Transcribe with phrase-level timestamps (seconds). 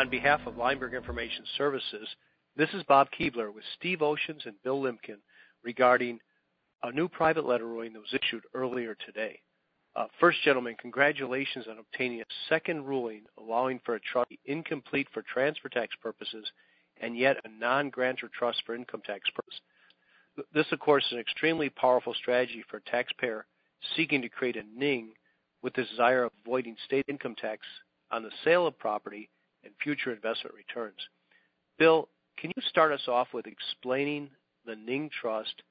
[0.00, 2.08] On behalf of Leimberg Information Services,
[2.56, 5.20] this is Bob Keebler with Steve Oshins and Bill Lipkind
[5.62, 6.18] regarding
[6.82, 9.38] a new private letter ruling that was issued earlier today.
[9.94, 15.20] Uh, First, gentlemen, congratulations on obtaining a second ruling allowing for a trust incomplete for
[15.20, 16.50] transfer tax purposes
[17.02, 19.60] and yet a non-grantor trust for income tax purposes.
[20.54, 23.44] This, of course, is an extremely powerful strategy for a taxpayer
[23.96, 25.12] seeking to create a NING
[25.62, 27.66] with the desire of avoiding state income tax
[28.10, 29.28] on the sale of property
[29.64, 30.98] and future investment returns.
[31.78, 34.30] Bill, can you start us off with explaining
[34.66, 35.62] the NING trust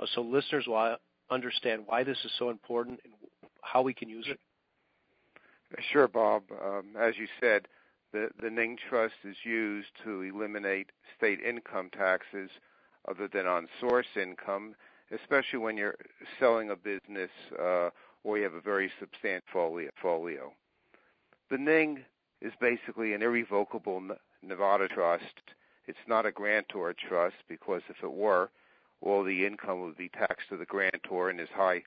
[0.00, 0.96] uh, so listeners will uh,
[1.30, 3.12] understand why this is so important and
[3.62, 4.38] how we can use it?
[5.92, 6.44] Sure, Bob.
[6.64, 7.68] Um, as you said,
[8.12, 12.50] the NING trust is used to eliminate state income taxes
[13.06, 14.74] other than on source income,
[15.12, 15.96] especially when you're
[16.40, 17.30] selling a business
[17.60, 17.90] uh,
[18.24, 20.52] or you have a very substantial folio.
[21.50, 22.04] The NING
[22.40, 24.02] is basically an irrevocable
[24.42, 25.42] Nevada trust.
[25.86, 28.50] It's not a grantor trust because if it were,
[29.00, 31.82] all the income would be taxed to the grantor in his high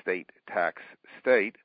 [0.00, 0.82] state tax
[1.20, 1.56] state.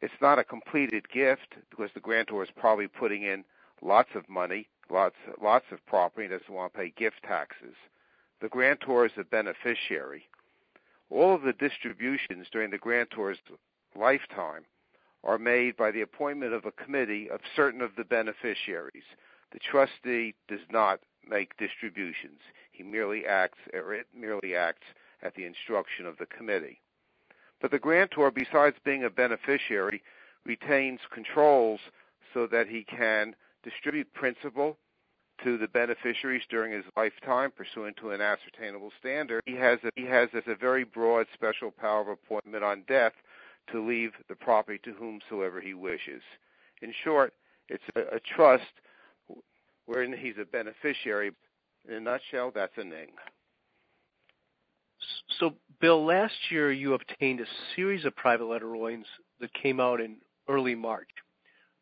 [0.00, 3.44] It's not a completed gift because the grantor is probably putting in
[3.82, 7.74] lots of money, lots lots of property, and doesn't want to pay gift taxes.
[8.40, 10.28] The grantor is a beneficiary.
[11.10, 13.38] All of the distributions during the grantor's
[13.96, 14.64] lifetime
[15.24, 19.04] are made by the appointment of a committee of certain of the beneficiaries.
[19.52, 22.40] The trustee does not make distributions.
[22.70, 24.86] He merely acts, or it merely acts
[25.22, 26.80] at the instruction of the committee.
[27.60, 30.02] But the grantor, besides being a beneficiary,
[30.44, 31.80] retains controls
[32.32, 34.76] so that he can distribute principal
[35.42, 39.42] to the beneficiaries during his lifetime pursuant to an ascertainable standard.
[39.46, 43.12] He has a very broad special power of appointment on death
[43.72, 46.22] to leave the property to whomsoever he wishes.
[46.82, 47.34] In short,
[47.68, 48.64] it's a trust
[49.86, 51.32] wherein he's a beneficiary.
[51.88, 53.10] In a nutshell, that's a NING.
[55.38, 57.46] So, Bill, last year you obtained a
[57.76, 59.06] series of private letter rulings
[59.40, 60.16] that came out in
[60.48, 61.08] early March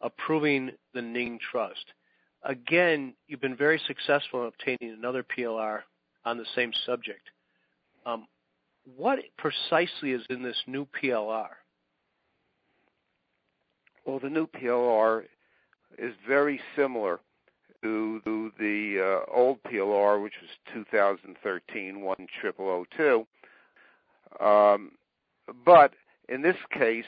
[0.00, 1.92] approving the NING trust.
[2.44, 5.80] Again, you've been very successful in obtaining another PLR
[6.24, 7.30] on the same subject.
[8.04, 8.26] Um,
[8.96, 11.48] what precisely is in this new PLR?
[14.04, 15.24] Well, the new PLR
[15.98, 17.20] is very similar
[17.82, 20.50] to the uh, old PLR, which was
[21.74, 23.26] 2013-10002.
[24.40, 24.92] Um,
[26.28, 27.04] in this case,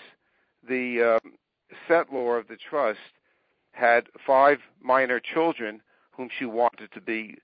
[0.68, 1.32] the um,
[1.88, 2.98] settlor of the trust
[3.72, 5.82] had five minor children
[6.12, 7.36] whom she wanted to be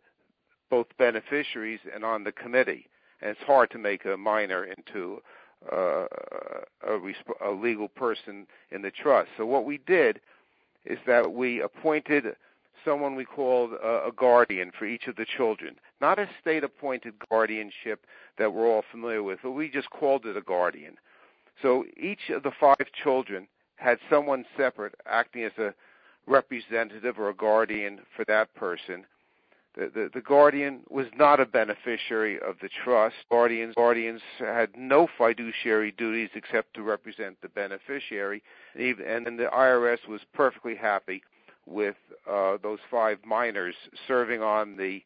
[0.71, 2.89] both beneficiaries and on the committee.
[3.21, 5.21] And it's hard to make a minor into
[5.71, 6.06] Uh,
[6.84, 9.28] a resp- a legal person in the trust.
[9.37, 10.21] So what we did
[10.84, 12.37] is that we appointed
[12.84, 15.77] someone we called uh, a guardian for each of the children.
[16.01, 18.05] Not a state-appointed guardianship
[18.39, 20.97] that we're all familiar with, but we just called it a guardian.
[21.61, 23.47] So each of the five children
[23.77, 25.75] had someone separate acting as a
[26.27, 29.05] representative or a guardian for that person.
[29.75, 33.16] The the, the guardian was not a beneficiary of the trust.
[33.31, 38.43] Guardians guardians had no fiduciary duties except to represent the beneficiary.
[38.78, 41.22] Even and the IRS was perfectly happy
[41.66, 41.97] with
[42.31, 43.75] uh, those five minors
[44.06, 45.03] serving on the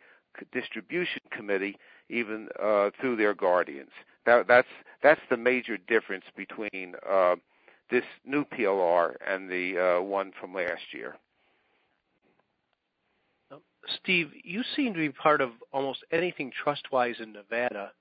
[0.53, 1.78] distribution committee,
[2.09, 3.91] even uh, through their guardians.
[4.25, 4.69] That's
[5.03, 7.37] that's the major difference between uh,
[7.91, 11.16] this new PLR and the one from last year.
[14.02, 17.92] Steve, you seem to be part of almost anything trust-wise in Nevada.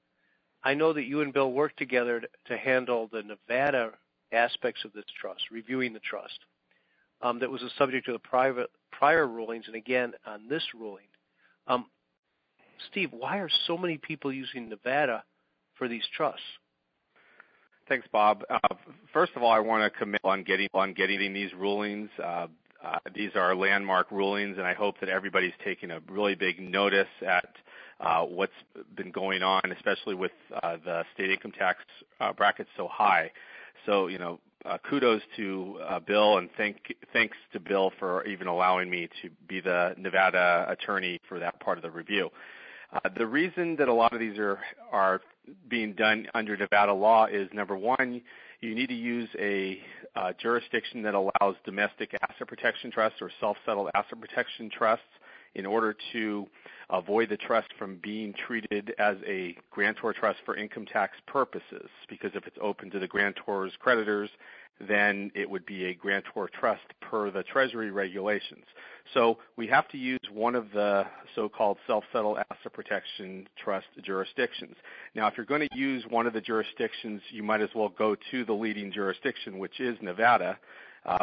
[0.64, 3.92] I know that you and Bill worked together to handle the Nevada
[4.32, 6.40] aspects of this trust, reviewing the trust.
[7.22, 11.06] Um, that was a subject of the prior rulings and again on this ruling.
[11.68, 11.86] Um,
[12.92, 15.24] Steve, why are so many people using Nevada
[15.76, 16.42] for these trusts?
[17.88, 18.44] Thanks, Bob.
[18.50, 18.58] Uh,
[19.14, 20.44] first of all, I want to commend on
[20.94, 22.10] getting these rulings.
[22.24, 22.48] Uh,
[22.86, 27.08] Uh, these are landmark rulings, and I hope that everybody's taking a really big notice
[27.26, 27.50] at
[28.00, 28.52] uh, what's
[28.96, 31.80] been going on, especially with uh, the state income tax
[32.38, 33.32] bracket so high.
[33.86, 39.08] So, you know, uh kudos to Bill, and thanks to Bill for even allowing me
[39.22, 42.30] to be the Nevada attorney for that part of the review.
[43.18, 44.40] The reason that a lot of these
[44.92, 45.22] are
[45.68, 48.22] being done under Nevada law is, number one,
[48.62, 49.80] you need to use a
[50.40, 55.06] jurisdiction that allows domestic asset protection trusts or self-settled asset protection trusts
[55.56, 56.48] in order to
[56.90, 61.90] avoid the trust from being treated as a grantor trust for income tax purposes.
[62.10, 64.30] Because if it's open to the grantor's creditors,
[64.88, 68.66] then it would be a grantor trust per the Treasury regulations.
[69.14, 74.76] So we have to use one of the so-called self-settled asset protection trust jurisdictions.
[75.16, 78.16] Now, if you're going to use one of the jurisdictions, you might as well go
[78.32, 80.58] to the leading jurisdiction, which is Nevada,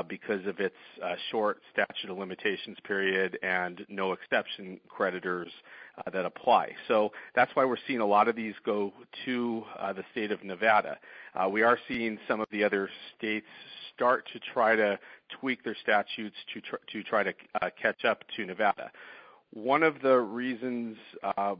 [0.08, 5.50] because of its uh, short statute of limitations period and no exception creditors
[5.98, 6.70] uh, that apply.
[6.88, 8.92] So that's why we're seeing a lot of these go
[9.24, 10.98] to uh, the state of Nevada.
[11.34, 13.46] Uh, we are seeing some of the other states
[13.94, 14.98] start to try to
[15.40, 18.90] tweak their statutes to tr- to try to uh, catch up to Nevada.
[19.52, 20.96] One of the reasons
[21.36, 21.56] uh,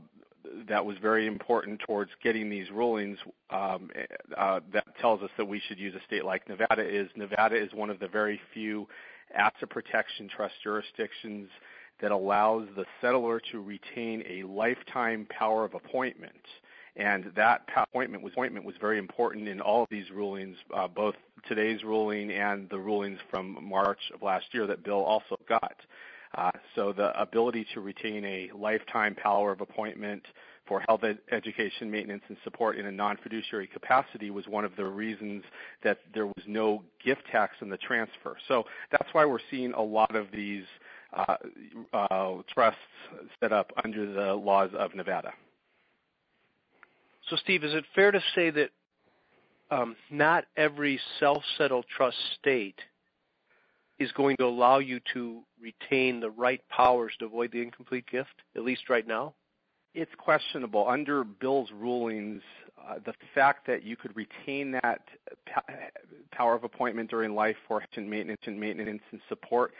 [0.67, 3.17] that was very important towards getting these rulings
[3.49, 3.89] um,
[4.37, 7.73] uh, that tells us that we should use a state like Nevada is Nevada is
[7.73, 8.87] one of the very few
[9.33, 11.49] asset protection trust jurisdictions
[12.01, 16.33] that allows the settlor to retain a lifetime power of appointment.
[16.95, 21.15] And that appointment was, appointment was very important in all of these rulings, uh, both
[21.47, 25.75] today's ruling and the rulings from March of last year that Bill also got.
[26.75, 30.23] So the ability to retain a lifetime power of appointment
[30.67, 31.01] for health
[31.31, 35.43] education, maintenance, and support in a non-fiduciary capacity was one of the reasons
[35.83, 38.37] that there was no gift tax in the transfer.
[38.47, 40.63] So that's why we're seeing a lot of these
[41.13, 41.35] uh,
[41.93, 42.79] uh, trusts
[43.39, 45.33] set up under the laws of Nevada.
[47.29, 48.69] So, Steve, is it fair to say that
[49.69, 52.79] um, not every self-settled trust state–
[54.03, 58.41] is going to allow you to retain the right powers to avoid the incomplete gift,
[58.55, 59.33] at least right now?
[59.95, 60.87] It's questionable.
[60.87, 62.41] Under Bill's rulings,
[62.77, 65.01] uh, the fact that you could retain that
[66.31, 69.73] power of appointment during life for maintenance and maintenance and support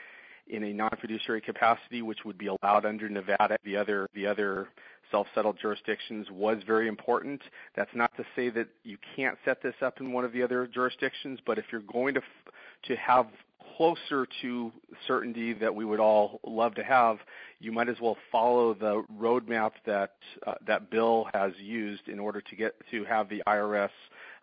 [0.46, 4.68] in a non-fiduciary capacity, which would be allowed under Nevada, the other the other
[5.10, 7.40] self-settled jurisdictions, was very important.
[7.76, 10.66] That's not to say that you can't set this up in one of the other
[10.66, 12.52] jurisdictions, but if you're going to f-
[12.84, 13.26] to have
[13.76, 14.72] closer to
[15.06, 17.18] certainty that we would all love to have,
[17.60, 20.12] you might as well follow the roadmap that
[20.46, 23.90] uh, that Bill has used in order to get to have the IRS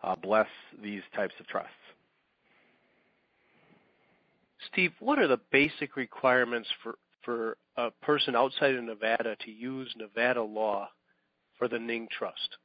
[0.02, 0.48] uh, bless
[0.82, 1.70] these types of trusts.
[4.70, 6.94] Steve, what are the basic requirements for
[7.24, 10.88] for a person outside of Nevada to use Nevada law
[11.58, 12.56] for the Ning Trust?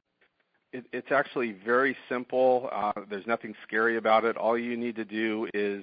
[0.70, 2.68] It's actually very simple.
[2.70, 4.36] Uh, there's nothing scary about it.
[4.36, 5.82] All you need to do is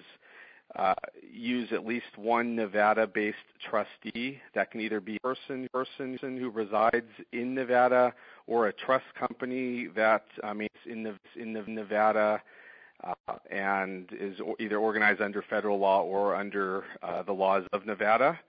[1.32, 3.38] use at least one Nevada-based
[3.70, 4.40] trustee.
[4.54, 5.68] That can either be a person,
[6.38, 8.14] who resides in Nevada
[8.48, 12.42] or a trust company that I mean in in Nevada
[13.04, 13.14] uh,
[13.50, 18.40] and is either organized under federal law or under uh, the laws of Nevada.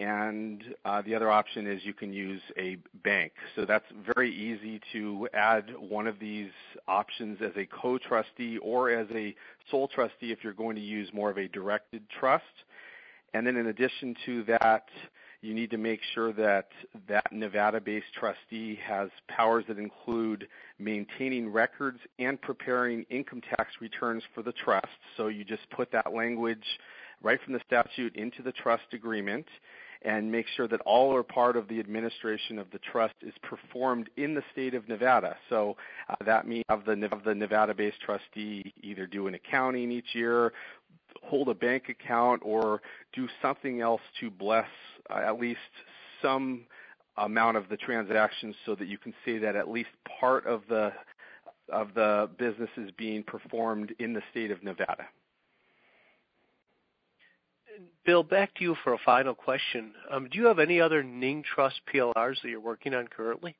[0.00, 3.32] And uh, the other option is you can use a bank.
[3.54, 6.48] So that's very easy to add one of these
[6.88, 9.36] options as a co-trustee or as a
[9.70, 12.44] sole trustee if you're going to use more of a directed trust.
[13.34, 14.86] And then in addition to that,
[15.42, 16.68] you need to make sure that
[17.06, 20.48] that Nevada-based trustee has powers that include
[20.78, 24.88] maintaining records and preparing income tax returns for the trust.
[25.18, 26.64] So you just put that language
[27.22, 29.46] right from the statute into the trust agreement
[30.02, 34.08] and make sure that all or part of the administration of the trust is performed
[34.16, 35.36] in the state of Nevada.
[35.48, 35.76] So
[36.08, 40.52] uh, that means have the, the Nevada-based trustee either do an accounting each year,
[41.22, 42.80] hold a bank account, or
[43.12, 44.68] do something else to bless
[45.10, 45.58] uh, at least
[46.22, 46.62] some
[47.18, 49.90] amount of the transactions so that you can say that at least
[50.20, 50.92] part of the
[51.70, 55.06] of the business is being performed in the state of Nevada.
[58.04, 59.92] Bill, back to you for a final question.
[60.10, 63.56] Um, do you have any other Ning Trust PLRs that you're working on currently?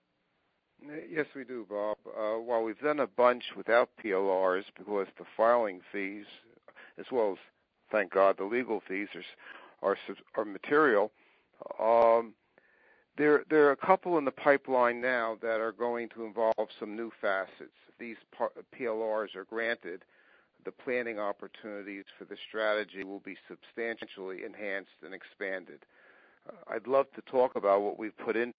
[1.11, 1.99] Yes, we do, Bob.
[2.07, 6.25] Uh, while we've done a bunch without PLRs because the filing fees,
[6.99, 7.39] as well as,
[7.93, 9.09] thank God, the legal fees
[9.83, 9.97] are,
[10.45, 11.13] material,
[11.79, 12.33] um,
[13.19, 16.97] there, there are a couple in the pipeline now that are going to involve some
[16.97, 17.77] new facets.
[17.99, 18.17] These
[18.75, 20.05] PLRs are granted,
[20.65, 25.81] the planning opportunities for the strategy will be substantially enhanced and expanded.
[26.69, 28.55] I'd love to talk about what we've put in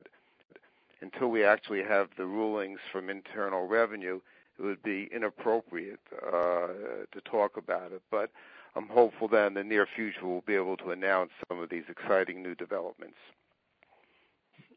[1.01, 4.19] until we actually have the rulings from Internal Revenue.
[4.59, 6.67] It would be inappropriate uh,
[7.11, 8.29] to talk about it, but
[8.75, 11.83] I'm hopeful that in the near future we'll be able to announce some of these
[11.89, 13.17] exciting new developments.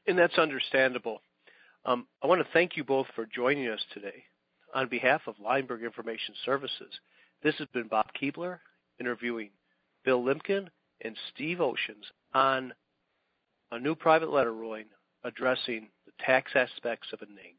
[0.07, 1.21] And that's understandable.
[1.85, 4.25] Um, I want to thank you both for joining us today.
[4.75, 6.99] On behalf of Leimberg Information Services,
[7.45, 8.59] this has been Bob Keebler
[8.99, 9.51] interviewing
[10.05, 10.69] Bill Lipkind
[11.03, 12.73] and Steve Oshins on
[13.71, 14.87] a new private letter ruling
[15.23, 17.55] addressing the tax aspects of a NING.